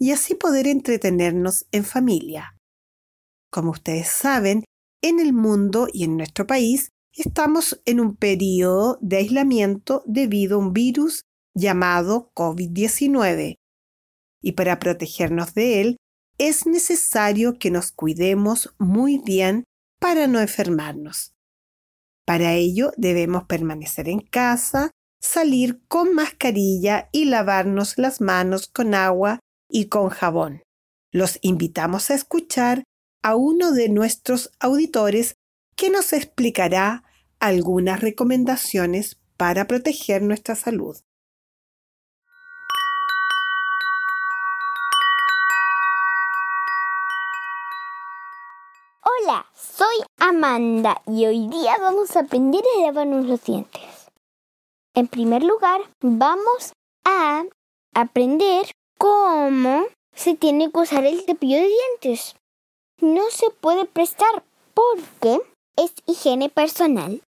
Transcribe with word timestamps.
y 0.00 0.12
así 0.12 0.34
poder 0.34 0.66
entretenernos 0.66 1.66
en 1.70 1.84
familia. 1.84 2.56
Como 3.52 3.70
ustedes 3.70 4.08
saben, 4.08 4.64
en 5.02 5.20
el 5.20 5.32
mundo 5.32 5.88
y 5.92 6.04
en 6.04 6.16
nuestro 6.16 6.46
país 6.46 6.90
estamos 7.12 7.80
en 7.84 8.00
un 8.00 8.16
periodo 8.16 8.98
de 9.00 9.18
aislamiento 9.18 10.02
debido 10.06 10.56
a 10.56 10.60
un 10.60 10.72
virus 10.72 11.22
llamado 11.54 12.32
COVID-19 12.34 13.56
y 14.42 14.52
para 14.52 14.78
protegernos 14.78 15.54
de 15.54 15.80
él 15.80 15.96
es 16.38 16.66
necesario 16.66 17.58
que 17.58 17.70
nos 17.70 17.92
cuidemos 17.92 18.74
muy 18.78 19.18
bien 19.18 19.64
para 20.00 20.26
no 20.26 20.40
enfermarnos. 20.40 21.34
Para 22.26 22.54
ello 22.54 22.92
debemos 22.96 23.44
permanecer 23.44 24.08
en 24.08 24.20
casa, 24.20 24.90
salir 25.20 25.82
con 25.88 26.14
mascarilla 26.14 27.10
y 27.12 27.26
lavarnos 27.26 27.98
las 27.98 28.22
manos 28.22 28.68
con 28.68 28.94
agua 28.94 29.40
y 29.70 29.86
con 29.86 30.08
jabón. 30.08 30.62
Los 31.12 31.38
invitamos 31.42 32.10
a 32.10 32.14
escuchar 32.14 32.84
a 33.22 33.36
uno 33.36 33.72
de 33.72 33.88
nuestros 33.88 34.50
auditores 34.60 35.36
que 35.76 35.90
nos 35.90 36.12
explicará 36.12 37.04
algunas 37.38 38.00
recomendaciones 38.00 39.18
para 39.36 39.66
proteger 39.66 40.22
nuestra 40.22 40.54
salud. 40.54 40.96
Hola, 49.02 49.46
soy 49.54 49.96
Amanda 50.18 51.02
y 51.06 51.26
hoy 51.26 51.48
día 51.48 51.76
vamos 51.78 52.16
a 52.16 52.20
aprender 52.20 52.62
a 52.76 52.86
lavarnos 52.86 53.26
los 53.26 53.42
dientes. 53.44 54.10
En 54.94 55.08
primer 55.08 55.42
lugar, 55.42 55.80
vamos 56.00 56.72
a 57.04 57.44
aprender 57.94 58.66
cómo 59.00 59.86
se 60.14 60.34
tiene 60.34 60.70
que 60.70 60.78
usar 60.78 61.06
el 61.06 61.22
cepillo 61.22 61.56
de 61.56 61.68
dientes. 61.68 62.36
No 63.00 63.22
se 63.30 63.48
puede 63.48 63.86
prestar 63.86 64.44
porque 64.74 65.40
es 65.76 65.94
higiene 66.04 66.50
personal. 66.50 67.22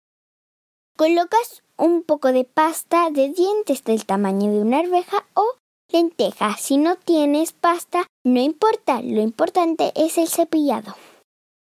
Colocas 0.99 1.63
un 1.79 2.03
poco 2.03 2.31
de 2.31 2.45
pasta 2.45 3.11
de 3.11 3.31
dientes 3.31 3.85
del 3.85 4.05
tamaño 4.05 4.53
de 4.53 4.61
una 4.61 4.81
arveja 4.81 5.25
o 5.33 5.47
lenteja. 5.89 6.59
Si 6.59 6.77
no 6.77 6.97
tienes 6.97 7.53
pasta, 7.53 8.07
no 8.23 8.41
importa, 8.41 9.01
lo 9.01 9.23
importante 9.23 9.93
es 9.97 10.19
el 10.19 10.29
cepillado. 10.29 10.95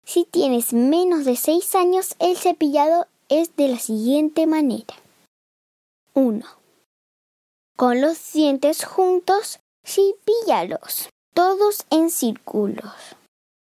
Si 0.06 0.24
tienes 0.24 0.72
menos 0.72 1.26
de 1.26 1.36
6 1.36 1.74
años, 1.74 2.16
el 2.18 2.38
cepillado 2.38 3.06
es 3.28 3.54
de 3.56 3.68
la 3.68 3.78
siguiente 3.78 4.46
manera. 4.46 4.94
1. 6.14 6.46
Con 7.76 8.00
los 8.00 8.32
dientes 8.32 8.86
juntos, 8.86 9.60
cepíllalos, 9.88 11.08
todos 11.34 11.86
en 11.90 12.10
círculos, 12.10 12.92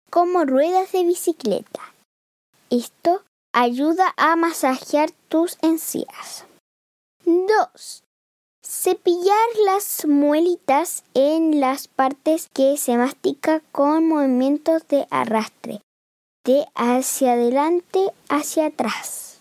como 0.09 0.44
ruedas 0.46 0.92
de 0.92 1.03
bicicleta. 1.03 1.94
Esto 2.72 3.24
ayuda 3.53 4.14
a 4.18 4.36
masajear 4.36 5.12
tus 5.30 5.58
encías. 5.62 6.46
2. 7.25 8.03
Cepillar 8.66 9.48
las 9.66 10.06
muelitas 10.08 11.03
en 11.14 11.59
las 11.59 11.88
partes 11.88 12.50
que 12.53 12.78
se 12.78 12.98
mastica 12.98 13.62
con 13.72 14.08
movimientos 14.08 14.88
de 14.88 15.08
arrastre 15.12 15.81
de 16.46 16.66
hacia 16.74 17.34
adelante 17.34 18.12
hacia 18.30 18.68
atrás. 18.68 19.38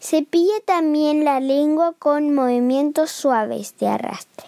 Cepille 0.00 0.60
también 0.64 1.24
la 1.24 1.40
lengua 1.40 1.94
con 1.98 2.34
movimientos 2.34 3.10
suaves 3.10 3.76
de 3.78 3.88
arrastre, 3.88 4.46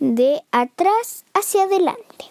de 0.00 0.42
atrás 0.50 1.24
hacia 1.32 1.62
adelante. 1.62 2.26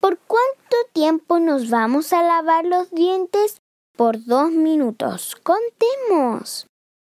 ¿Por 0.00 0.18
cuánto 0.18 0.76
tiempo 0.92 1.38
nos 1.38 1.70
vamos 1.70 2.12
a 2.12 2.22
lavar 2.22 2.66
los 2.66 2.90
dientes? 2.90 3.62
Por 3.96 4.22
dos 4.22 4.50
minutos. 4.50 5.36
Contemos. 5.36 6.66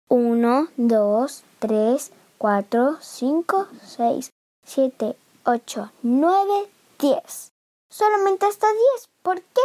Uno, 0.08 0.70
dos, 0.78 1.44
tres, 1.60 2.14
cuatro, 2.38 2.98
cinco, 3.02 3.68
seis, 3.84 4.30
siete, 4.66 5.18
ocho, 5.44 5.92
nueve, 6.02 6.70
diez. 6.98 7.52
Solamente 7.90 8.46
hasta 8.46 8.68
diez. 8.68 9.10
¿Por 9.22 9.42
qué? 9.42 9.62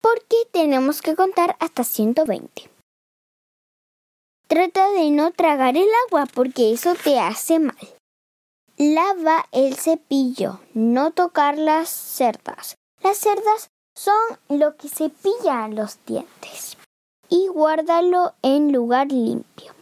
porque 0.00 0.36
tenemos 0.50 1.02
que 1.02 1.14
contar 1.14 1.56
hasta 1.60 1.84
120. 1.84 2.70
Trata 4.46 4.90
de 4.90 5.10
no 5.10 5.30
tragar 5.30 5.76
el 5.76 5.88
agua 6.06 6.26
porque 6.34 6.72
eso 6.72 6.94
te 6.94 7.20
hace 7.20 7.58
mal. 7.60 7.76
Lava 8.82 9.44
el 9.52 9.74
cepillo, 9.74 10.58
no 10.72 11.10
tocar 11.10 11.58
las 11.58 11.90
cerdas. 11.90 12.78
Las 13.02 13.18
cerdas 13.18 13.68
son 13.94 14.16
lo 14.48 14.78
que 14.78 14.88
cepilla 14.88 15.68
los 15.68 15.98
dientes. 16.06 16.78
Y 17.28 17.48
guárdalo 17.48 18.32
en 18.40 18.72
lugar 18.72 19.12
limpio. 19.12 19.74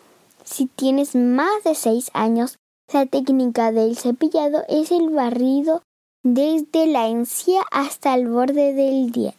Si 0.43 0.67
tienes 0.67 1.15
más 1.15 1.63
de 1.63 1.77
6 1.77 2.11
años, 2.13 2.59
la 2.93 3.07
técnica 3.07 3.71
del 3.71 3.97
cepillado 3.97 4.65
es 4.69 4.91
el 4.91 5.11
barrido 5.11 5.85
desde 6.25 6.89
la 6.89 7.07
encía 7.07 7.63
hasta 7.71 8.17
el 8.17 8.27
borde 8.27 8.75
del 8.75 9.13
diente. 9.13 9.39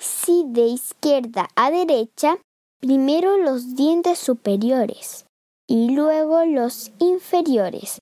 Si 0.00 0.42
de 0.48 0.62
izquierda 0.62 1.50
a 1.54 1.70
derecha, 1.70 2.38
primero 2.80 3.38
los 3.38 3.76
dientes 3.76 4.18
superiores 4.18 5.24
y 5.68 5.90
luego 5.90 6.44
los 6.44 6.90
inferiores. 6.98 8.00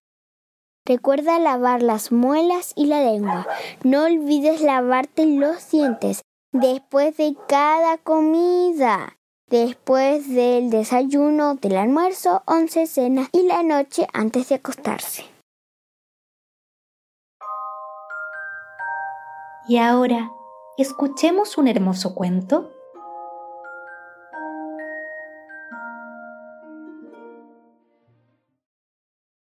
Recuerda 0.84 1.38
lavar 1.38 1.81
las 1.81 2.11
muelas 2.11 2.73
y 2.75 2.87
la 2.87 3.05
lengua. 3.05 3.46
No 3.84 4.05
olvides 4.05 4.61
lavarte 4.61 5.26
los 5.26 5.70
dientes 5.70 6.23
después 6.52 7.17
de 7.17 7.37
cada 7.46 7.99
comida, 7.99 9.17
después 9.49 10.29
del 10.29 10.70
desayuno, 10.70 11.55
del 11.55 11.76
almuerzo, 11.76 12.43
once, 12.46 12.88
cena 12.88 13.29
y 13.32 13.44
la 13.44 13.62
noche 13.62 14.08
antes 14.12 14.49
de 14.49 14.56
acostarse. 14.56 15.25
Y 19.69 19.78
ahora 19.78 20.32
escuchemos 20.78 21.58
un 21.58 21.69
hermoso 21.69 22.17
cuento. 22.17 22.73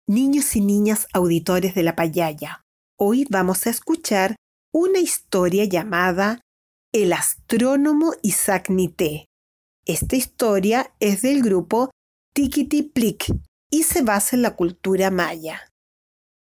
Niños 0.09 0.55
y 0.55 0.61
niñas 0.61 1.09
auditores 1.13 1.75
de 1.75 1.83
la 1.83 1.97
payaya, 1.97 2.65
hoy 2.97 3.27
vamos 3.29 3.67
a 3.67 3.71
escuchar 3.71 4.37
una 4.73 5.01
historia 5.01 5.65
llamada 5.65 6.43
El 6.95 7.13
astrónomo 7.13 8.13
Isaac 8.23 8.71
Nité. 8.71 9.27
Esta 9.85 10.15
historia 10.15 10.95
es 11.01 11.23
del 11.23 11.43
grupo 11.43 11.91
Tikiti 12.37 12.85
Plik 12.85 13.35
y 13.69 13.83
se 13.83 14.03
basa 14.03 14.37
en 14.37 14.43
la 14.43 14.55
cultura 14.55 15.11
maya. 15.11 15.73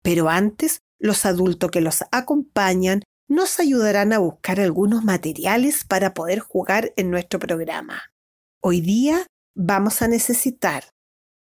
Pero 0.04 0.30
antes, 0.30 0.82
los 1.00 1.26
adultos 1.26 1.72
que 1.72 1.82
los 1.82 2.04
acompañan 2.12 3.02
nos 3.28 3.60
ayudarán 3.60 4.14
a 4.14 4.20
buscar 4.20 4.60
algunos 4.60 5.04
materiales 5.04 5.86
para 5.86 6.14
poder 6.14 6.38
jugar 6.38 6.94
en 6.98 7.10
nuestro 7.10 7.40
programa. 7.40 8.12
Hoy 8.62 8.82
día 8.82 9.26
vamos 9.56 10.04
a 10.04 10.08
necesitar 10.08 10.84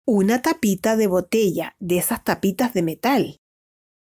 una 0.05 0.41
tapita 0.41 0.95
de 0.95 1.07
botella, 1.07 1.75
de 1.79 1.97
esas 1.97 2.23
tapitas 2.23 2.73
de 2.73 2.81
metal, 2.81 3.37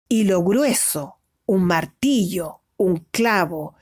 hilo 0.08 0.42
grueso, 0.42 1.16
un 1.46 1.64
martillo, 1.64 2.62
un 2.76 3.06
clavo, 3.10 3.74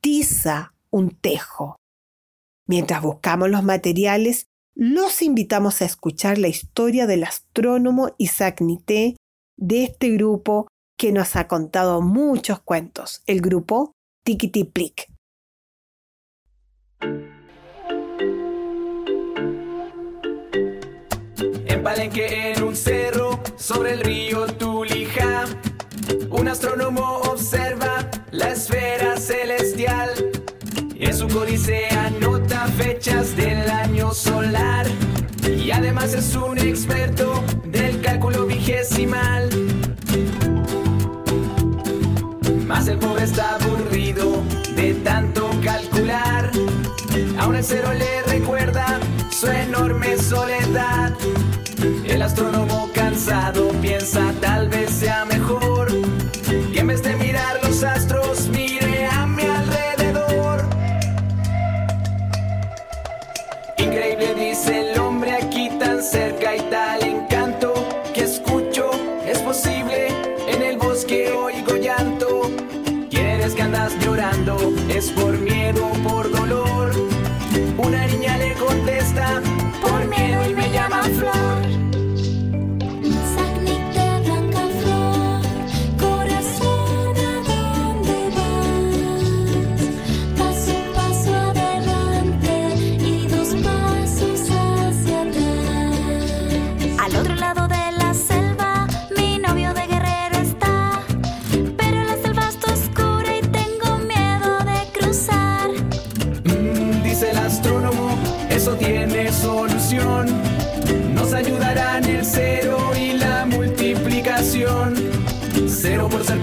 tiza, 0.00 0.74
un 0.90 1.10
tejo. 1.10 1.76
Mientras 2.66 3.02
buscamos 3.02 3.50
los 3.50 3.62
materiales, 3.62 4.46
los 4.74 5.22
invitamos 5.22 5.82
a 5.82 5.84
escuchar 5.84 6.38
la 6.38 6.48
historia 6.48 7.06
del 7.06 7.24
astrónomo 7.24 8.14
Isaac 8.18 8.60
Nité 8.60 9.16
de 9.56 9.84
este 9.84 10.10
grupo 10.10 10.68
que 10.96 11.12
nos 11.12 11.36
ha 11.36 11.48
contado 11.48 12.00
muchos 12.00 12.60
cuentos, 12.60 13.22
el 13.26 13.40
grupo 13.40 13.92
Tikiti 14.24 14.64
En 21.80 21.84
Palenque, 21.84 22.52
en 22.52 22.62
un 22.62 22.76
cerro, 22.76 23.40
sobre 23.56 23.92
el 23.92 24.00
río 24.00 24.44
Tulija, 24.44 25.46
un 26.28 26.46
astrónomo 26.46 27.22
observa 27.24 28.06
la 28.32 28.50
esfera 28.50 29.16
celestial. 29.16 30.10
En 30.96 31.16
su 31.16 31.26
códice 31.28 31.86
anota 31.86 32.66
fechas 32.76 33.34
del 33.34 33.66
año 33.70 34.12
solar 34.12 34.86
y 35.48 35.70
además 35.70 36.12
es 36.12 36.36
un 36.36 36.58
experto 36.58 37.42
del 37.64 38.02
cálculo 38.02 38.44
vigesimal. 38.44 39.48
Mas 42.66 42.88
el 42.88 42.98
pobre 42.98 43.24
está 43.24 43.54
aburrido 43.54 44.42
de 44.76 44.92
tanto 45.02 45.48
calcular. 45.64 46.50
Aún 47.38 47.56
el 47.56 47.64
cero 47.64 47.88
le 47.96 48.22
recuerda 48.24 49.00
su 49.30 49.46
enorme 49.46 50.18
soledad. 50.18 51.16
El 52.10 52.22
astrónomo 52.22 52.90
cansado 52.92 53.68
piensa 53.80 54.34
tal 54.40 54.68
vez 54.68 54.79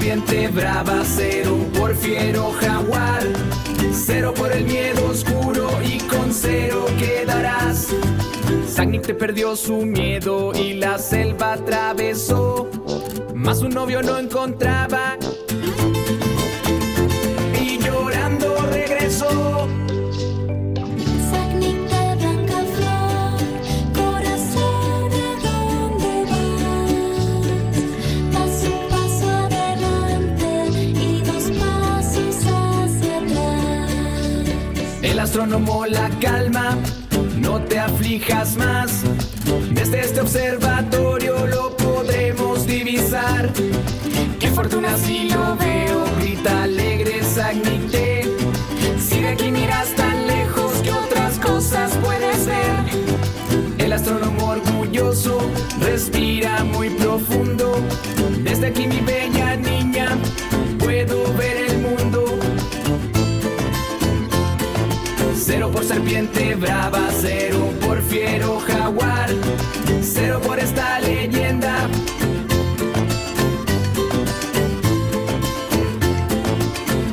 serpiente 0.08 0.48
brava, 0.48 1.04
cero 1.04 1.58
por 1.78 1.94
fiero 1.94 2.52
jaguar. 2.62 3.24
Cero 3.92 4.34
por 4.34 4.52
el 4.54 4.64
miedo 4.64 5.10
oscuro 5.10 5.70
y 5.84 5.98
con 6.00 6.34
cero 6.34 6.86
quedarás. 6.98 7.90
Sagnik 8.68 9.02
te 9.02 9.14
perdió 9.14 9.56
su 9.58 9.86
miedo 9.86 10.54
y 10.56 10.76
la 10.76 10.98
selva 10.98 11.54
atravesó. 11.54 12.70
Mas 13.36 13.60
su 13.60 13.68
novio 13.68 14.02
no 14.02 14.18
encontraba. 14.18 15.18
Astrónomo 35.38 35.86
la 35.86 36.10
calma, 36.20 36.76
no 37.38 37.62
te 37.62 37.78
aflijas 37.78 38.58
más. 38.58 39.04
Desde 39.70 40.00
este 40.00 40.22
observatorio 40.22 41.46
lo 41.46 41.78
podremos 41.78 42.66
divisar. 42.66 43.54
Qué 44.40 44.50
fortuna 44.50 44.98
si 44.98 45.30
lo 45.30 45.56
veo, 45.58 46.06
grita 46.20 46.64
alegre 46.64 47.22
Sagnite. 47.24 48.24
Si 49.00 49.22
de 49.22 49.28
aquí 49.28 49.52
miras 49.52 49.94
tan 49.96 50.26
lejos, 50.26 50.72
¿qué 50.82 50.92
otras 50.92 51.38
cosas 51.38 51.92
puedes 52.04 52.48
ver? 52.48 53.78
El 53.78 53.94
astrónomo 53.94 54.44
orgulloso 54.44 55.38
respira 55.80 56.64
muy 56.64 56.90
profundo. 56.90 57.80
Desde 58.44 58.68
aquí 58.68 58.88
mi 58.88 59.02
bella 59.02 59.27
serpiente 65.98 66.54
brava, 66.54 67.10
cero 67.12 67.74
por 67.82 68.00
fiero 68.04 68.60
jaguar, 68.60 69.30
cero 70.04 70.40
por 70.46 70.60
esta 70.60 71.00
leyenda. 71.00 71.90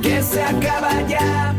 Que 0.03 0.23
se 0.23 0.43
acaba 0.43 1.00
ya. 1.09 1.55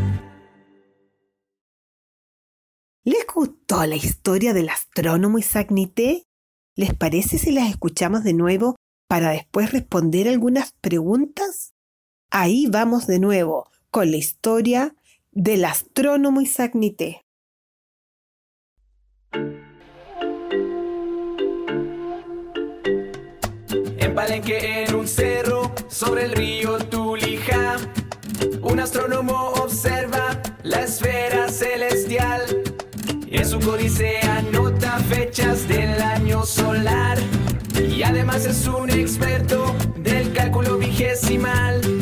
¿Les 3.02 3.26
gustó 3.34 3.84
la 3.86 3.96
historia 3.96 4.54
del 4.54 4.68
astrónomo 4.68 5.38
Isaac 5.38 5.72
Nité? 5.72 6.22
¿Les 6.76 6.94
parece 6.94 7.38
si 7.38 7.50
las 7.50 7.68
escuchamos 7.68 8.22
de 8.22 8.34
nuevo 8.34 8.76
para 9.08 9.30
después 9.30 9.72
responder 9.72 10.28
algunas 10.28 10.74
preguntas? 10.80 11.74
Ahí 12.30 12.68
vamos 12.68 13.08
de 13.08 13.18
nuevo 13.18 13.68
con 13.90 14.12
la 14.12 14.16
historia 14.16 14.94
del 15.36 15.66
astrónomo 15.66 16.40
Isaac. 16.40 16.72
En 23.98 24.14
Palenque, 24.14 24.84
en 24.84 24.94
un 24.94 25.06
cerro, 25.06 25.70
sobre 25.88 26.24
el 26.24 26.32
río 26.32 26.78
Tulija, 26.78 27.76
un 28.62 28.80
astrónomo 28.80 29.50
observa 29.62 30.40
la 30.62 30.80
esfera 30.80 31.50
celestial. 31.50 32.40
En 33.26 33.46
su 33.46 33.60
códice 33.60 34.20
anota 34.20 34.98
fechas 35.00 35.68
del 35.68 36.00
año 36.00 36.46
solar 36.46 37.18
y 37.78 38.02
además 38.02 38.46
es 38.46 38.66
un 38.66 38.88
experto 38.88 39.76
del 39.98 40.32
cálculo 40.32 40.78
vigesimal. 40.78 41.95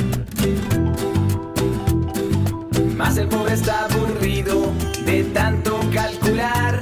Mas 3.04 3.18
el 3.18 3.28
pobre 3.28 3.52
está 3.52 3.84
aburrido 3.84 4.72
de 5.04 5.24
tanto 5.24 5.78
calcular. 5.92 6.80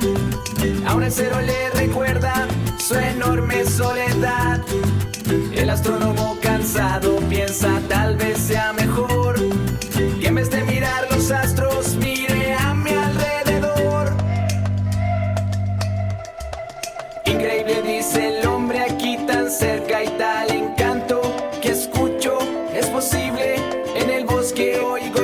Aún 0.86 1.02
el 1.02 1.10
cero 1.10 1.36
le 1.44 1.70
recuerda 1.70 2.46
su 2.78 2.94
enorme 2.94 3.64
soledad. 3.64 4.60
El 5.52 5.68
astrónomo 5.68 6.38
cansado 6.40 7.16
piensa 7.28 7.80
tal 7.88 8.16
vez 8.16 8.38
sea 8.38 8.72
mejor 8.72 9.34
que 10.20 10.28
en 10.28 10.36
vez 10.36 10.48
de 10.48 10.62
mirar 10.62 11.08
los 11.10 11.28
astros 11.32 11.96
mire 11.96 12.54
a 12.54 12.72
mi 12.72 12.92
alrededor. 12.92 14.12
Increíble 17.24 17.82
dice 17.82 18.38
el 18.38 18.46
hombre 18.46 18.78
aquí 18.82 19.18
tan 19.26 19.50
cerca 19.50 20.04
y 20.04 20.08
tal 20.18 20.52
encanto 20.52 21.20
que 21.60 21.70
escucho 21.70 22.38
es 22.72 22.86
posible 22.86 23.56
en 23.96 24.08
el 24.08 24.24
bosque 24.24 24.78
división. 24.78 25.21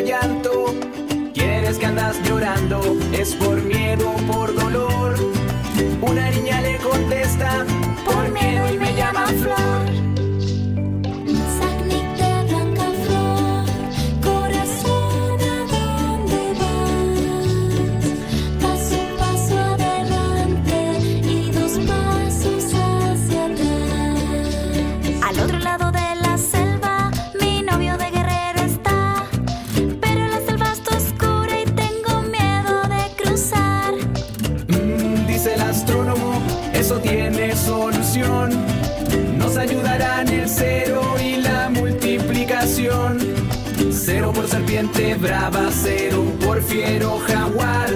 Fiero 46.69 47.19
jaguar. 47.27 47.91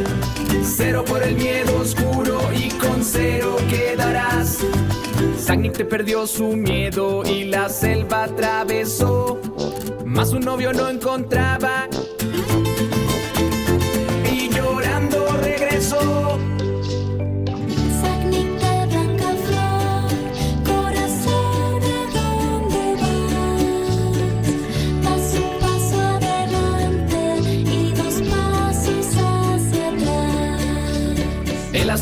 Cero 0.64 1.04
por 1.06 1.22
el 1.22 1.36
miedo 1.36 1.80
oscuro 1.80 2.40
y 2.54 2.68
con 2.70 3.04
cero 3.04 3.56
quedarás. 3.68 4.58
Sagnik 5.38 5.74
te 5.74 5.84
perdió 5.84 6.26
su 6.26 6.56
miedo 6.56 7.22
y 7.24 7.44
la 7.44 7.68
selva 7.68 8.24
atravesó. 8.24 9.38
Más 10.04 10.30
su 10.30 10.40
novio 10.40 10.72
no 10.72 10.88
encontraba. 10.88 11.88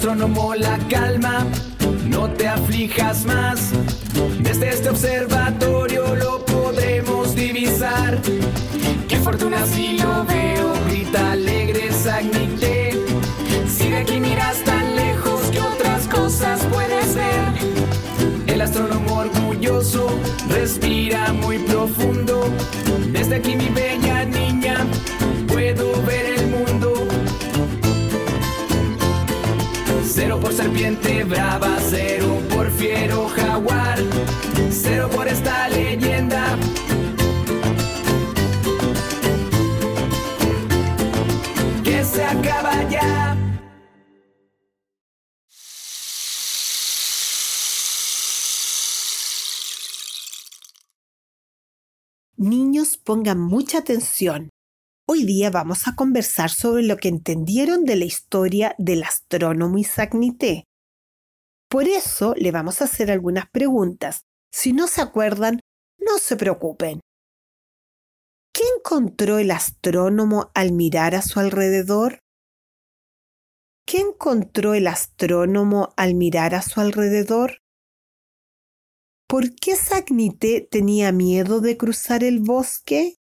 Astrónomo 0.00 0.54
la 0.54 0.78
calma, 0.88 1.44
no 2.06 2.30
te 2.30 2.48
aflijas 2.48 3.26
más. 3.26 3.70
Desde 4.40 4.70
este 4.70 4.88
observatorio 4.88 6.16
lo 6.16 6.42
podremos 6.46 7.34
divisar. 7.34 8.18
Qué 9.06 9.16
fortuna 9.18 9.66
si 9.66 9.98
lo 9.98 10.24
veo, 10.24 10.72
grita 10.88 11.32
alegre 11.32 11.92
Sagnite. 11.92 12.98
Si 13.68 13.90
de 13.90 13.98
aquí 13.98 14.20
miras 14.20 14.64
tan 14.64 14.96
lejos, 14.96 15.42
¿qué 15.52 15.60
otras 15.60 16.08
cosas 16.08 16.64
puedes 16.72 17.14
ver? 17.14 18.46
El 18.46 18.62
astrónomo 18.62 19.16
orgulloso 19.16 20.08
respira 20.48 21.30
muy 21.34 21.58
profundo. 21.58 22.48
Desde 23.12 23.34
aquí 23.36 23.54
mi 23.54 23.68
bella 23.68 24.24
niña, 24.24 24.49
Cero 30.22 30.38
por 30.38 30.52
serpiente 30.52 31.24
brava, 31.24 31.78
cero 31.80 32.42
por 32.50 32.70
fiero 32.72 33.26
jaguar, 33.28 33.96
cero 34.70 35.08
por 35.10 35.26
esta 35.26 35.66
leyenda. 35.70 36.58
Que 41.82 42.04
se 42.04 42.22
acaba 42.22 42.86
ya. 42.90 43.34
Niños, 52.36 52.98
pongan 52.98 53.40
mucha 53.40 53.78
atención. 53.78 54.50
Hoy 55.12 55.24
día 55.24 55.50
vamos 55.50 55.88
a 55.88 55.96
conversar 55.96 56.50
sobre 56.50 56.84
lo 56.84 56.96
que 56.96 57.08
entendieron 57.08 57.84
de 57.84 57.96
la 57.96 58.04
historia 58.04 58.76
del 58.78 59.02
astrónomo 59.02 59.76
Isaac 59.76 60.14
Nité. 60.14 60.68
Por 61.68 61.88
eso 61.88 62.32
le 62.36 62.52
vamos 62.52 62.80
a 62.80 62.84
hacer 62.84 63.10
algunas 63.10 63.50
preguntas. 63.50 64.20
Si 64.52 64.72
no 64.72 64.86
se 64.86 65.00
acuerdan, 65.00 65.58
no 65.98 66.18
se 66.18 66.36
preocupen. 66.36 67.00
¿Qué 68.54 68.62
encontró 68.76 69.40
el 69.40 69.50
astrónomo 69.50 70.52
al 70.54 70.70
mirar 70.70 71.16
a 71.16 71.22
su 71.22 71.40
alrededor? 71.40 72.20
¿Qué 73.84 73.98
encontró 73.98 74.74
el 74.74 74.86
astrónomo 74.86 75.92
al 75.96 76.14
mirar 76.14 76.54
a 76.54 76.62
su 76.62 76.80
alrededor? 76.80 77.58
¿Por 79.28 79.56
qué 79.56 79.74
Sagnité 79.74 80.60
tenía 80.70 81.10
miedo 81.10 81.60
de 81.60 81.76
cruzar 81.76 82.22
el 82.22 82.38
bosque? 82.38 83.16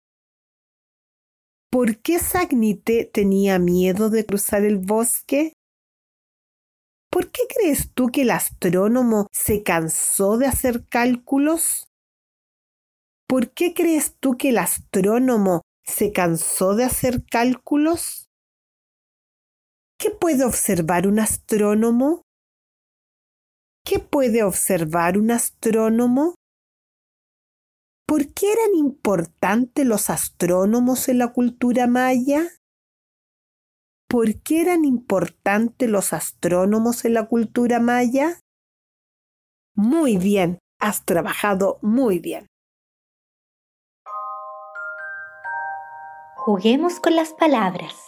¿Por 1.69 2.01
qué 2.01 2.19
Sagnité 2.19 3.03
tenía 3.05 3.59
miedo 3.59 4.09
de 4.09 4.25
cruzar 4.25 4.63
el 4.63 4.77
bosque? 4.77 5.53
¿Por 7.11 7.31
qué 7.31 7.41
crees 7.49 7.93
tú 7.93 8.07
que 8.07 8.21
el 8.21 8.31
astrónomo 8.31 9.27
se 9.33 9.63
cansó 9.63 10.37
de 10.37 10.47
hacer 10.47 10.87
cálculos? 10.87 11.87
¿Por 13.27 13.53
qué 13.53 13.73
crees 13.73 14.15
tú 14.19 14.37
que 14.37 14.49
el 14.49 14.59
astrónomo 14.59 15.61
se 15.83 16.13
cansó 16.13 16.75
de 16.75 16.85
hacer 16.85 17.25
cálculos? 17.25 18.27
¿Qué 19.99 20.11
puede 20.11 20.45
observar 20.45 21.07
un 21.07 21.19
astrónomo? 21.19 22.21
¿Qué 23.83 23.99
puede 23.99 24.43
observar 24.43 25.17
un 25.17 25.31
astrónomo? 25.31 26.35
¿Por 28.07 28.33
qué 28.33 28.53
eran 28.53 28.73
importantes 28.73 29.85
los 29.85 30.09
astrónomos 30.09 31.09
en 31.09 31.17
la 31.17 31.33
cultura 31.33 31.87
maya? 31.87 32.47
¿Por 34.07 34.41
qué 34.41 34.61
eran 34.61 34.85
importantes 34.85 35.89
los 35.89 36.13
astrónomos 36.13 37.03
en 37.03 37.15
la 37.15 37.27
cultura 37.27 37.81
maya? 37.81 38.39
Muy 39.75 40.15
bien, 40.15 40.59
has 40.79 41.03
trabajado 41.03 41.79
muy 41.81 42.19
bien. 42.19 42.47
Juguemos 46.37 47.01
con 47.01 47.17
las 47.17 47.33
palabras. 47.33 48.06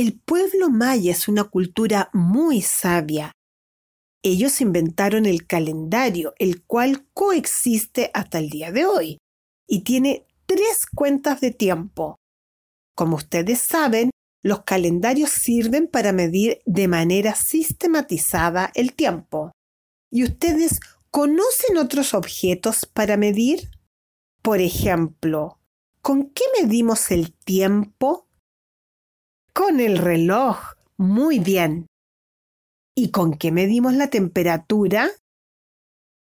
El 0.00 0.18
pueblo 0.18 0.70
maya 0.70 1.12
es 1.12 1.28
una 1.28 1.44
cultura 1.44 2.08
muy 2.14 2.62
sabia. 2.62 3.32
Ellos 4.22 4.62
inventaron 4.62 5.26
el 5.26 5.46
calendario, 5.46 6.32
el 6.38 6.64
cual 6.64 7.06
coexiste 7.12 8.10
hasta 8.14 8.38
el 8.38 8.48
día 8.48 8.72
de 8.72 8.86
hoy, 8.86 9.18
y 9.68 9.82
tiene 9.82 10.26
tres 10.46 10.86
cuentas 10.86 11.42
de 11.42 11.50
tiempo. 11.50 12.16
Como 12.96 13.16
ustedes 13.16 13.60
saben, 13.60 14.08
los 14.42 14.62
calendarios 14.62 15.32
sirven 15.32 15.86
para 15.86 16.14
medir 16.14 16.62
de 16.64 16.88
manera 16.88 17.34
sistematizada 17.34 18.72
el 18.74 18.94
tiempo. 18.94 19.52
¿Y 20.10 20.24
ustedes 20.24 20.80
conocen 21.10 21.76
otros 21.76 22.14
objetos 22.14 22.86
para 22.86 23.18
medir? 23.18 23.68
Por 24.40 24.62
ejemplo, 24.62 25.60
¿con 26.00 26.30
qué 26.30 26.44
medimos 26.58 27.10
el 27.10 27.34
tiempo? 27.34 28.29
Con 29.60 29.78
el 29.78 29.98
reloj. 29.98 30.56
Muy 30.96 31.38
bien. 31.38 31.86
¿Y 32.96 33.10
con 33.10 33.36
qué 33.36 33.52
medimos 33.52 33.92
la 33.92 34.08
temperatura? 34.08 35.10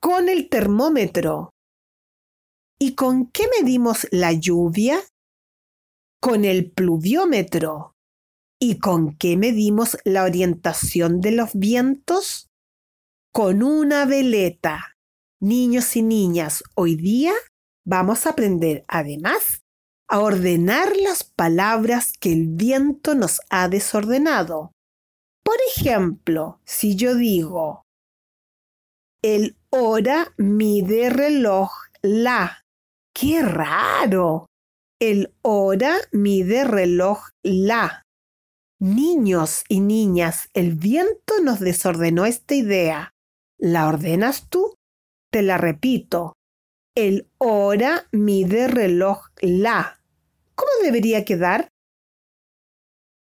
Con 0.01 0.27
el 0.27 0.49
termómetro. 0.49 1.51
¿Y 2.79 2.95
con 2.95 3.29
qué 3.29 3.47
medimos 3.59 4.07
la 4.09 4.31
lluvia? 4.33 4.97
Con 6.19 6.45
el 6.45 6.71
pluviómetro. 6.71 7.93
¿Y 8.59 8.79
con 8.79 9.15
qué 9.17 9.37
medimos 9.37 9.99
la 10.03 10.23
orientación 10.23 11.21
de 11.21 11.33
los 11.33 11.53
vientos? 11.53 12.47
Con 13.31 13.61
una 13.61 14.05
veleta. 14.05 14.95
Niños 15.39 15.95
y 15.95 16.01
niñas, 16.01 16.63
hoy 16.73 16.95
día 16.95 17.33
vamos 17.85 18.25
a 18.25 18.31
aprender 18.31 18.83
además 18.87 19.61
a 20.09 20.19
ordenar 20.19 20.95
las 20.95 21.23
palabras 21.23 22.13
que 22.17 22.31
el 22.31 22.47
viento 22.47 23.15
nos 23.15 23.41
ha 23.49 23.67
desordenado. 23.67 24.71
Por 25.43 25.57
ejemplo, 25.75 26.59
si 26.65 26.95
yo 26.95 27.15
digo, 27.15 27.83
el 29.23 29.57
hora 29.71 30.33
mide 30.37 31.09
reloj 31.09 31.71
la. 32.01 32.63
¡Qué 33.13 33.41
raro! 33.41 34.45
El 34.99 35.33
hora 35.41 35.97
mide 36.11 36.63
reloj 36.63 37.29
la. 37.43 38.03
Niños 38.79 39.63
y 39.67 39.79
niñas, 39.79 40.49
el 40.53 40.75
viento 40.75 41.41
nos 41.43 41.59
desordenó 41.59 42.25
esta 42.25 42.53
idea. 42.53 43.11
¿La 43.59 43.87
ordenas 43.87 44.49
tú? 44.49 44.75
Te 45.31 45.41
la 45.41 45.57
repito. 45.57 46.33
El 46.95 47.27
hora 47.39 48.07
mide 48.11 48.67
reloj 48.67 49.29
la. 49.41 49.96
¿Cómo 50.57 50.71
debería 50.81 51.23
quedar? 51.23 51.69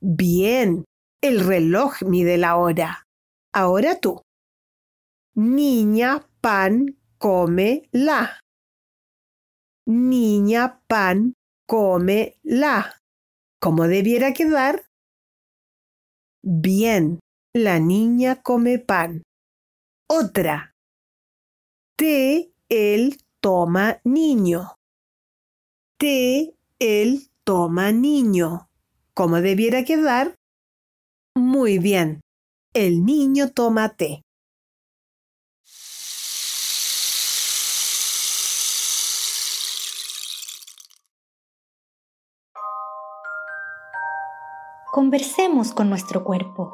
Bien, 0.00 0.86
el 1.22 1.46
reloj 1.46 2.02
mide 2.02 2.38
la 2.38 2.56
hora. 2.56 3.04
Ahora 3.52 4.00
tú. 4.00 4.22
Niña 5.34 6.26
pan 6.40 6.98
come 7.18 7.88
la. 7.92 8.40
Niña 9.86 10.80
pan 10.88 11.34
come 11.68 12.38
la. 12.42 13.00
¿Cómo 13.60 13.86
debiera 13.86 14.32
quedar? 14.32 14.86
Bien, 16.42 17.20
la 17.54 17.78
niña 17.80 18.40
come 18.42 18.78
pan. 18.78 19.22
Otra. 20.08 20.72
Té, 21.98 22.52
él 22.70 23.18
toma 23.42 24.00
niño. 24.04 24.76
Té, 25.98 26.55
él 26.78 27.30
toma 27.44 27.92
niño. 27.92 28.68
¿Cómo 29.14 29.40
debiera 29.40 29.84
quedar? 29.84 30.34
Muy 31.34 31.78
bien. 31.78 32.20
El 32.74 33.04
niño 33.04 33.50
toma 33.50 33.96
té. 33.96 34.22
Conversemos 44.92 45.72
con 45.72 45.90
nuestro 45.90 46.24
cuerpo. 46.24 46.72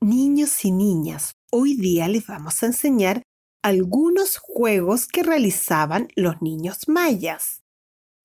Niños 0.00 0.62
y 0.66 0.72
niñas, 0.72 1.32
hoy 1.56 1.76
día 1.76 2.08
les 2.08 2.26
vamos 2.26 2.60
a 2.64 2.66
enseñar 2.66 3.22
algunos 3.62 4.38
juegos 4.38 5.06
que 5.06 5.22
realizaban 5.22 6.08
los 6.16 6.42
niños 6.42 6.88
mayas. 6.88 7.62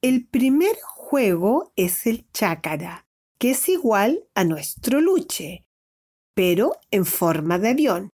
El 0.02 0.28
primer 0.28 0.76
juego 0.82 1.72
es 1.76 2.08
el 2.08 2.28
chácara, 2.32 3.06
que 3.38 3.52
es 3.52 3.70
igual 3.70 4.28
a 4.34 4.46
nuestro 4.46 5.00
luche, 5.00 5.64
pero 6.34 6.72
en 6.90 7.06
forma 7.06 7.60
de 7.60 7.70
avión. 7.70 8.10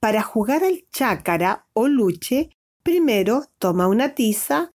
Para 0.00 0.20
jugar 0.22 0.64
al 0.64 0.86
chácara 0.92 1.66
o 1.72 1.88
luche, 1.88 2.50
primero 2.82 3.46
toma 3.58 3.88
una 3.88 4.14
tiza 4.14 4.70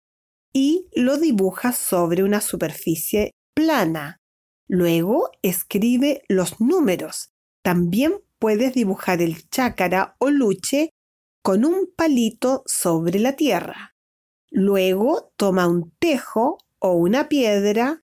y 0.53 0.87
lo 0.95 1.19
dibuja 1.19 1.73
sobre 1.73 2.23
una 2.23 2.41
superficie 2.41 3.33
plana. 3.57 4.19
Luego 4.69 5.33
escribe 5.43 6.23
los 6.29 6.61
números. 6.61 7.33
También 7.65 8.21
puedes 8.43 8.75
dibujar 8.75 9.23
el 9.23 9.49
chácara 9.51 10.17
o 10.19 10.29
luche 10.29 10.91
con 11.45 11.65
un 11.65 11.89
palito 11.97 12.65
sobre 12.67 13.21
la 13.21 13.37
tierra. 13.37 13.95
Luego 14.51 15.33
toma 15.37 15.69
un 15.69 15.93
tejo 16.01 16.59
o 16.81 16.95
una 16.95 17.29
piedra 17.29 18.03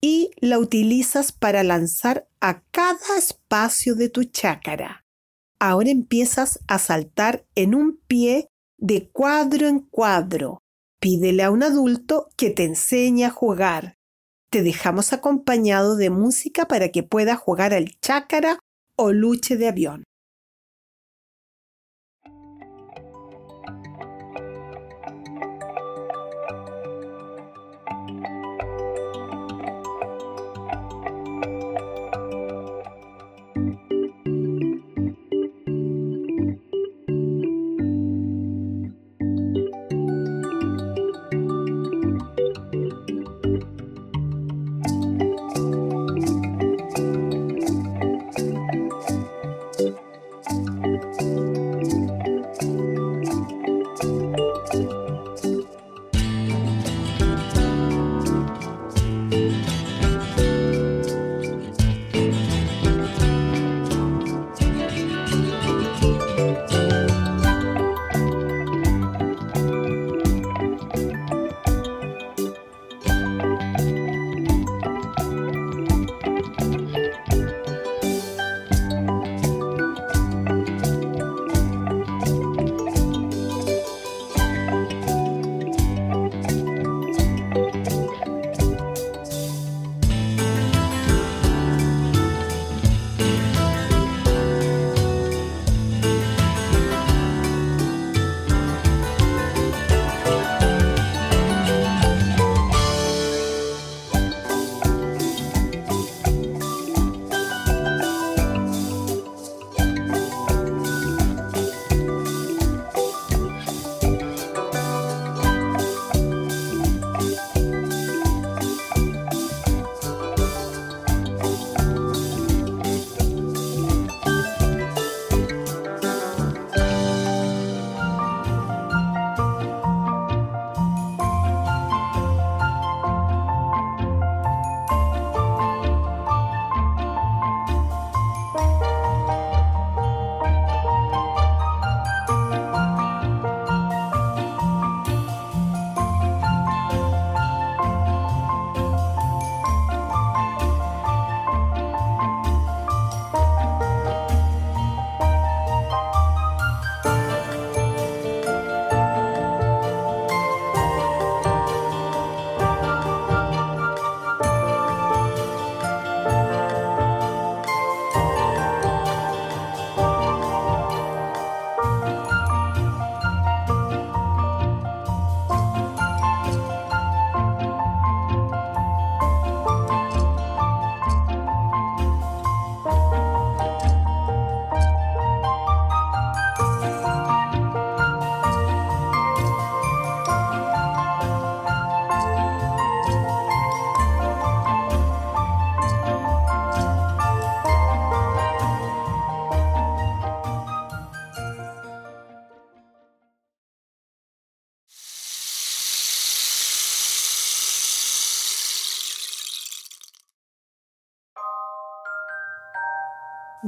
y 0.00 0.32
la 0.38 0.58
utilizas 0.58 1.30
para 1.30 1.62
lanzar 1.62 2.26
a 2.40 2.64
cada 2.72 3.16
espacio 3.16 3.94
de 3.94 4.08
tu 4.08 4.24
chácara. 4.24 5.04
Ahora 5.60 5.90
empiezas 5.90 6.58
a 6.66 6.80
saltar 6.80 7.46
en 7.54 7.76
un 7.76 8.00
pie 8.08 8.48
de 8.76 9.08
cuadro 9.08 9.68
en 9.68 9.78
cuadro. 9.78 10.58
Pídele 10.98 11.44
a 11.44 11.52
un 11.52 11.62
adulto 11.62 12.26
que 12.36 12.50
te 12.50 12.64
enseñe 12.64 13.22
a 13.22 13.30
jugar. 13.30 13.94
Te 14.50 14.64
dejamos 14.64 15.12
acompañado 15.12 15.94
de 15.94 16.10
música 16.10 16.66
para 16.66 16.88
que 16.88 17.04
puedas 17.04 17.38
jugar 17.38 17.72
al 17.72 17.92
chácara 18.00 18.58
o 18.96 19.12
luche 19.12 19.56
de 19.56 19.68
avión. 19.68 20.04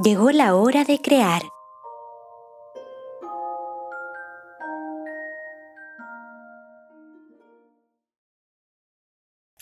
Llegó 0.02 0.30
la 0.30 0.54
hora 0.54 0.84
de 0.84 1.00
crear. 1.00 1.42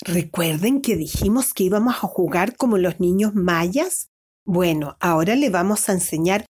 ¿Recuerden 0.01 0.81
que 0.81 0.97
dijimos 0.97 1.53
que 1.53 1.63
íbamos 1.63 1.95
a 1.95 2.07
jugar 2.07 2.57
como 2.57 2.77
los 2.77 2.99
niños 2.99 3.33
mayas? 3.33 4.09
Bueno, 4.45 4.97
ahora 4.99 5.37
le 5.37 5.49
vamos 5.49 5.87
a 5.87 5.93
enseñar 5.93 6.45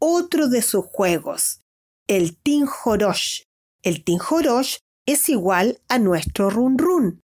otro 0.00 0.48
de 0.48 0.60
sus 0.60 0.86
juegos, 0.86 1.60
el 2.08 2.36
tinjorosh. 2.42 3.44
El 3.84 4.02
tinjorosh 4.02 4.78
es 5.06 5.28
igual 5.28 5.80
a 5.88 6.00
nuestro 6.00 6.50
run 6.50 6.76
run. 6.76 7.20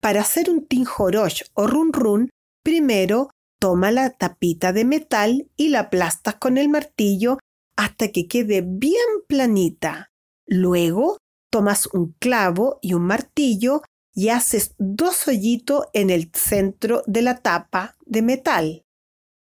Para 0.00 0.22
hacer 0.22 0.50
un 0.50 0.66
tinjorosh 0.66 1.44
o 1.54 1.68
run 1.68 1.92
run, 1.92 2.30
primero 2.64 3.30
toma 3.62 3.92
la 3.92 4.10
tapita 4.10 4.72
de 4.72 4.84
metal 4.84 5.48
y 5.56 5.68
la 5.68 5.82
aplastas 5.82 6.34
con 6.34 6.58
el 6.58 6.68
martillo 6.68 7.38
hasta 7.76 8.08
que 8.08 8.26
quede 8.26 8.60
bien 8.60 8.96
planita. 9.28 10.10
Luego 10.48 11.18
tomas 11.48 11.86
un 11.92 12.12
clavo 12.18 12.80
y 12.82 12.94
un 12.94 13.02
martillo 13.02 13.82
y 14.12 14.30
haces 14.30 14.74
dos 14.78 15.28
hoyitos 15.28 15.86
en 15.92 16.10
el 16.10 16.32
centro 16.34 17.04
de 17.06 17.22
la 17.22 17.36
tapa 17.36 17.94
de 18.04 18.22
metal. 18.22 18.82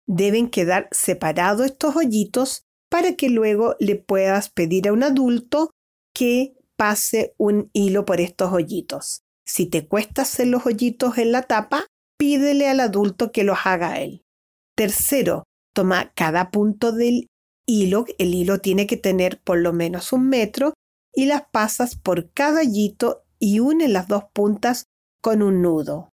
Deben 0.08 0.50
quedar 0.50 0.88
separados 0.90 1.66
estos 1.66 1.94
hoyitos 1.94 2.64
para 2.90 3.14
que 3.14 3.28
luego 3.28 3.76
le 3.78 3.94
puedas 3.94 4.50
pedir 4.50 4.88
a 4.88 4.92
un 4.92 5.04
adulto 5.04 5.70
que 6.12 6.56
pase 6.74 7.32
un 7.38 7.70
hilo 7.72 8.04
por 8.06 8.20
estos 8.20 8.52
hoyitos. 8.52 9.20
Si 9.46 9.66
te 9.66 9.86
cuesta 9.86 10.22
hacer 10.22 10.48
los 10.48 10.66
hoyitos 10.66 11.16
en 11.18 11.30
la 11.30 11.42
tapa, 11.42 11.86
pídele 12.20 12.68
al 12.68 12.80
adulto 12.80 13.32
que 13.32 13.44
los 13.44 13.56
haga 13.64 13.98
él. 13.98 14.26
Tercero, 14.76 15.44
toma 15.74 16.12
cada 16.14 16.50
punto 16.50 16.92
del 16.92 17.28
hilo, 17.66 18.04
el 18.18 18.34
hilo 18.34 18.58
tiene 18.58 18.86
que 18.86 18.98
tener 18.98 19.40
por 19.40 19.58
lo 19.58 19.72
menos 19.72 20.12
un 20.12 20.28
metro, 20.28 20.74
y 21.14 21.24
las 21.24 21.44
pasas 21.50 21.96
por 21.96 22.30
cada 22.32 22.60
hoyito 22.60 23.24
y 23.38 23.60
une 23.60 23.88
las 23.88 24.06
dos 24.06 24.24
puntas 24.34 24.84
con 25.22 25.40
un 25.40 25.62
nudo. 25.62 26.10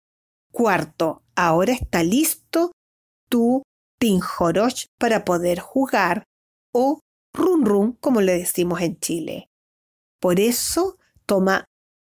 Cuarto, 0.51 1.23
ahora 1.35 1.73
está 1.73 2.03
listo 2.03 2.71
tu 3.27 3.63
tinjorosh 3.99 4.85
para 4.99 5.25
poder 5.25 5.57
jugar 5.57 6.23
o 6.71 6.99
run 7.33 7.65
run 7.65 7.93
como 7.93 8.21
le 8.21 8.37
decimos 8.37 8.79
en 8.81 8.99
Chile. 8.99 9.49
Por 10.19 10.39
eso 10.39 10.99
toma 11.25 11.65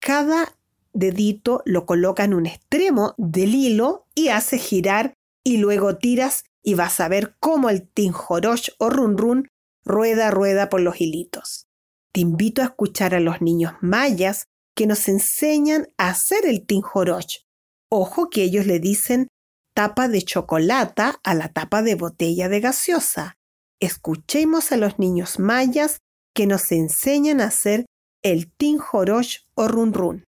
cada 0.01 0.57
dedito, 0.93 1.63
lo 1.65 1.87
coloca 1.87 2.25
en 2.25 2.35
un 2.35 2.47
extremo 2.47 3.15
del 3.17 3.55
hilo 3.55 4.07
y 4.15 4.29
hace 4.29 4.59
girar 4.59 5.15
y 5.45 5.57
luego 5.59 5.97
tiras 5.97 6.45
y 6.63 6.75
vas 6.75 7.01
a 7.01 7.09
ver 7.09 7.37
cómo 7.41 7.71
el 7.71 7.89
tinjorosh 7.89 8.71
o 8.79 8.91
run 8.91 9.17
run 9.17 9.49
rueda 9.85 10.31
rueda 10.31 10.69
por 10.69 10.81
los 10.81 11.01
hilitos. 11.01 11.67
Te 12.13 12.21
invito 12.21 12.63
a 12.63 12.67
escuchar 12.67 13.15
a 13.15 13.21
los 13.21 13.41
niños 13.41 13.75
mayas 13.81 14.47
que 14.77 14.87
nos 14.87 15.09
enseñan 15.09 15.89
a 15.97 16.09
hacer 16.09 16.47
el 16.47 16.67
tinjoroch. 16.67 17.45
Ojo 17.91 18.31
que 18.31 18.43
ellos 18.43 18.67
le 18.67 18.79
dicen 18.79 19.29
tapa 19.75 20.09
de 20.09 20.23
chocolata 20.23 21.21
a 21.23 21.35
la 21.35 21.49
tapa 21.53 21.83
de 21.83 21.95
botella 21.95 22.49
de 22.49 22.61
gaseosa. 22.61 23.37
Escuchemos 23.81 24.73
a 24.73 24.77
los 24.77 24.99
niños 24.99 25.39
mayas 25.39 25.99
que 26.35 26.47
nos 26.47 26.71
enseñan 26.73 27.41
a 27.41 27.47
hacer 27.47 27.87
el 28.23 28.53
tinjoroch 28.53 29.47
o 29.55 29.69
run 29.69 29.93
run. 29.93 30.25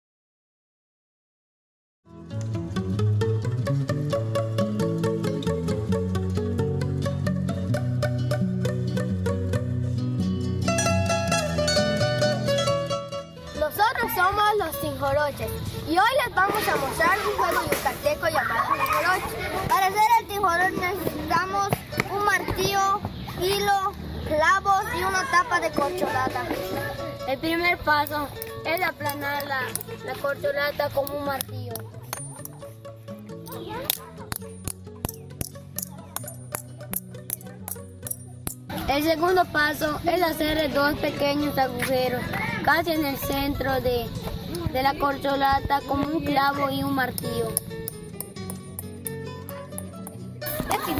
Somos 14.28 14.54
los 14.58 14.80
tinjoroches 14.80 15.50
y 15.88 15.98
hoy 15.98 16.10
les 16.24 16.34
vamos 16.34 16.68
a 16.68 16.76
mostrar 16.76 17.18
un 17.26 17.36
juego 17.36 17.62
yucateco 17.62 18.28
llamado 18.28 18.74
tinjoroche. 18.74 19.68
Para 19.68 19.86
hacer 19.86 20.02
el 20.20 20.26
tinjoroche 20.26 20.70
necesitamos 20.72 21.68
un 22.10 22.24
martillo, 22.24 23.00
hilo, 23.40 23.92
clavos 24.26 24.84
y 24.98 25.02
una 25.02 25.24
tapa 25.30 25.60
de 25.60 25.70
corcholata. 25.70 26.42
El 27.26 27.38
primer 27.38 27.78
paso 27.78 28.28
es 28.64 28.82
aplanar 28.82 29.46
la, 29.46 29.60
la 30.04 30.14
corcholata 30.14 30.90
con 30.90 31.10
un 31.10 31.24
martillo. 31.24 31.87
El 38.88 39.02
segundo 39.04 39.44
paso 39.46 40.00
es 40.06 40.22
hacer 40.22 40.72
dos 40.72 40.94
pequeños 40.98 41.56
agujeros 41.58 42.22
casi 42.64 42.92
en 42.92 43.04
el 43.04 43.16
centro 43.18 43.80
de, 43.80 44.06
de 44.72 44.82
la 44.82 44.94
corcholata 44.94 45.80
con 45.86 46.00
un 46.04 46.24
clavo 46.24 46.70
y 46.70 46.82
un 46.82 46.94
martillo. 46.94 47.52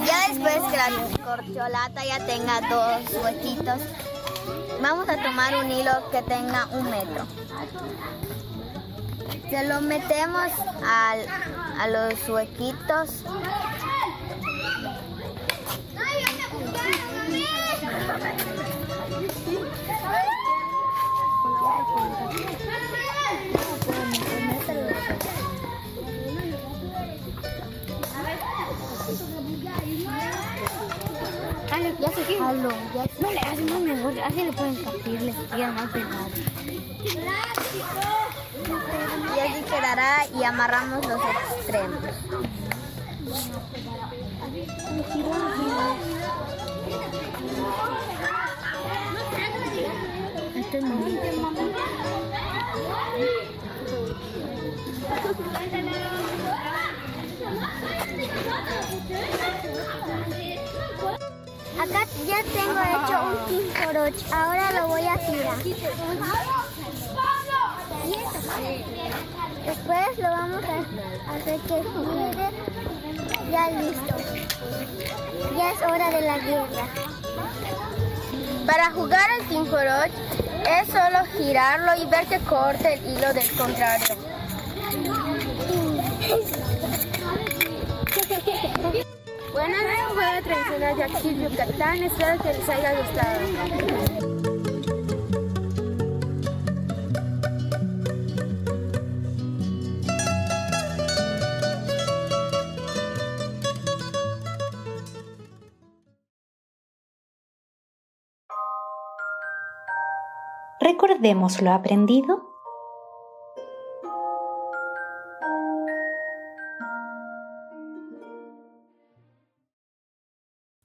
Ya 0.06 0.28
después 0.28 0.60
que 0.70 0.76
la 0.76 1.24
corcholata 1.24 2.04
ya 2.04 2.24
tenga 2.26 2.60
dos 2.68 3.22
huequitos, 3.24 3.80
vamos 4.82 5.08
a 5.08 5.16
tomar 5.22 5.56
un 5.56 5.70
hilo 5.72 5.90
que 6.10 6.22
tenga 6.22 6.66
un 6.72 6.90
metro. 6.90 7.26
Se 9.50 9.66
lo 9.66 9.80
metemos 9.80 10.46
al- 10.86 11.26
a 11.80 11.88
los 11.88 12.28
huequitos. 12.28 13.22
Ya 32.00 32.08
se 32.12 32.38
Aló, 32.40 32.70
ya 32.94 33.04
No 33.20 33.30
le 33.32 33.38
hagas 33.40 33.60
más 33.60 33.80
mejor, 33.80 34.20
así 34.20 34.44
le 34.44 34.52
pueden 34.52 34.76
partir, 34.84 35.20
les 35.20 35.34
queda 35.34 35.72
más 35.72 35.90
pegado. 35.90 36.28
Y 39.36 39.40
así 39.40 39.62
quedará 39.64 40.26
y 40.38 40.44
amarramos 40.44 41.06
los 41.06 41.20
extremos. 41.56 41.98
Acá 61.78 62.02
ya 62.26 62.42
tengo 62.42 62.80
hecho 62.80 63.16
un 63.22 63.36
tinjoroch, 63.46 64.32
ahora 64.32 64.72
lo 64.72 64.88
voy 64.88 65.02
a 65.02 65.16
girar. 65.18 65.58
Después 69.64 70.18
lo 70.18 70.28
vamos 70.30 70.64
a 70.64 71.34
hacer 71.34 71.60
que 71.60 71.82
gire. 71.82 72.67
Ya 73.50 73.70
listo. 73.70 74.14
Ya 75.56 75.72
es 75.72 75.82
hora 75.82 76.10
de 76.10 76.20
la 76.20 76.38
guerra. 76.38 76.88
Para 78.66 78.90
jugar 78.90 79.30
al 79.30 79.48
tinjoroch 79.48 80.10
es 80.68 80.88
solo 80.88 81.24
girarlo 81.36 82.02
y 82.02 82.06
ver 82.06 82.26
que 82.26 82.38
corte 82.40 82.94
el 82.94 83.16
hilo 83.16 83.32
del 83.32 83.50
contrario. 83.56 84.16
Bueno, 89.52 89.74
es 89.76 90.00
un 90.08 90.14
juego 90.14 90.42
tradicional 90.44 90.96
de 90.96 91.04
aquí 91.04 91.36
Yucatán. 91.42 92.02
Espero 92.02 92.42
que 92.42 92.52
les 92.52 92.68
haya 92.68 92.92
gustado. 93.00 94.17
Recordemos 110.90 111.60
lo 111.60 111.72
aprendido. 111.72 112.48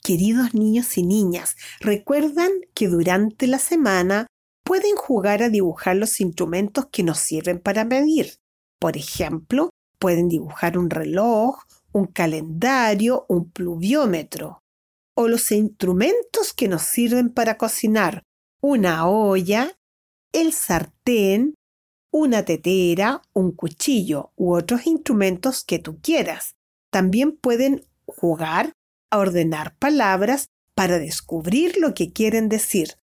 Queridos 0.04 0.54
niños 0.54 0.98
y 0.98 1.04
niñas, 1.04 1.56
recuerdan 1.80 2.50
que 2.74 2.90
durante 2.90 3.48
la 3.48 3.60
semana 3.60 4.28
pueden 4.66 4.98
jugar 4.98 5.42
a 5.42 5.48
dibujar 5.48 5.96
los 5.96 6.20
instrumentos 6.20 6.88
que 6.92 7.04
nos 7.04 7.20
sirven 7.20 7.62
para 7.62 7.86
medir. 7.86 8.34
Por 8.80 8.98
ejemplo, 8.98 9.70
pueden 10.00 10.28
dibujar 10.28 10.78
un 10.78 10.90
reloj, 10.90 11.60
un 11.94 12.08
calendario, 12.08 13.26
un 13.30 13.50
pluviómetro. 13.52 14.64
O 15.16 15.30
los 15.30 15.50
instrumentos 15.54 16.54
que 16.54 16.68
nos 16.68 16.82
sirven 16.82 17.34
para 17.34 17.58
cocinar, 17.58 18.24
una 18.62 19.08
olla, 19.08 19.74
el 20.34 20.52
sartén, 20.52 21.56
una 22.12 22.44
tetera, 22.44 23.22
un 23.34 23.52
cuchillo 23.54 24.32
u 24.36 24.54
otros 24.54 24.86
instrumentos 24.86 25.64
que 25.64 25.80
tú 25.80 26.00
quieras. 26.02 26.56
También 26.92 27.38
pueden 27.38 27.88
jugar 28.06 28.74
a 29.10 29.20
ordenar 29.20 29.78
palabras 29.78 30.48
para 30.76 31.00
descubrir 31.00 31.78
lo 31.78 31.94
que 31.94 32.12
quieren 32.12 32.50
decir. 32.50 32.98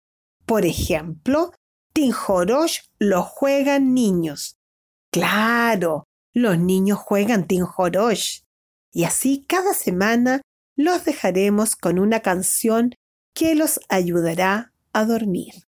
Por 0.45 0.65
ejemplo, 0.65 1.53
Tinjorosh 1.93 2.79
lo 2.99 3.23
juegan 3.23 3.93
niños. 3.93 4.57
Claro, 5.11 6.05
los 6.33 6.57
niños 6.57 6.99
juegan 6.99 7.47
Tinjorosh. 7.47 8.41
Y 8.91 9.03
así 9.03 9.45
cada 9.47 9.73
semana 9.73 10.41
los 10.75 11.05
dejaremos 11.05 11.75
con 11.75 11.99
una 11.99 12.21
canción 12.21 12.93
que 13.33 13.55
los 13.55 13.79
ayudará 13.89 14.73
a 14.93 15.05
dormir. 15.05 15.66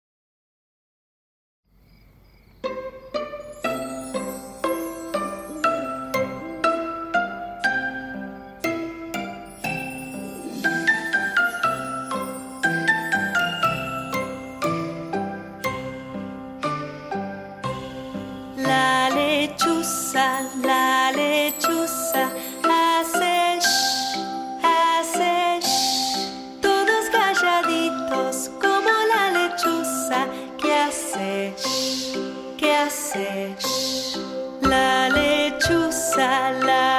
La 34.61 35.09
lechuza, 35.09 36.51
la 36.65 36.98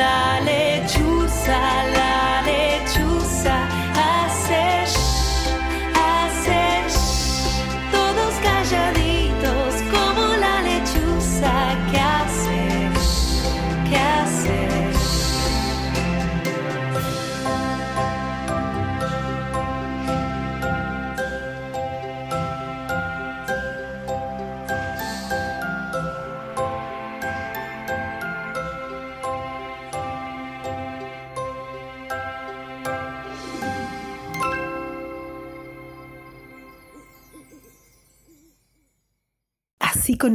La 0.00 0.40
lechuza, 0.40 0.79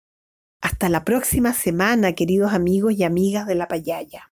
Hasta 0.61 0.89
la 0.89 1.03
próxima 1.03 1.53
semana, 1.53 2.13
queridos 2.13 2.53
amigos 2.53 2.93
y 2.93 3.03
amigas 3.03 3.47
de 3.47 3.55
la 3.55 3.67
payaya. 3.67 4.32